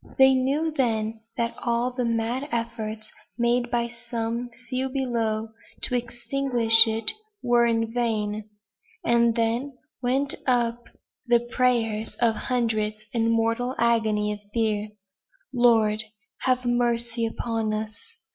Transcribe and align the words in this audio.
They 0.17 0.33
knew 0.33 0.71
then 0.71 1.19
that 1.37 1.53
all 1.59 1.91
the 1.91 2.03
mad 2.05 2.49
efforts 2.51 3.11
made 3.37 3.69
by 3.69 3.87
some 3.87 4.49
few 4.67 4.89
below 4.89 5.49
to 5.83 5.93
extinguish 5.95 6.87
it 6.87 7.11
were 7.43 7.67
in 7.67 7.93
vain; 7.93 8.49
and 9.05 9.35
then 9.35 9.77
went 10.01 10.33
up 10.47 10.85
the 11.27 11.41
prayers 11.41 12.15
of 12.19 12.33
hundreds, 12.33 13.05
in 13.13 13.29
mortal 13.29 13.75
agony 13.77 14.33
of 14.33 14.39
fear: 14.51 14.89
"Lord! 15.53 16.03
have 16.45 16.65
mercy 16.65 17.27
upon 17.27 17.71
us!" 17.71 17.95